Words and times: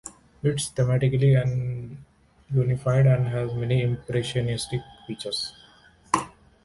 It 0.41 0.53
is 0.55 0.71
thematically 0.75 1.95
unified 2.49 3.05
and 3.05 3.27
has 3.27 3.53
many 3.53 3.83
impressionistic 3.83 4.81
features. 5.05 5.53